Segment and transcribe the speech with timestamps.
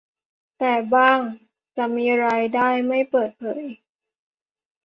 [0.59, 1.19] แต่บ้าง
[1.77, 3.63] จะมีรายได้ไม่เปิดเผย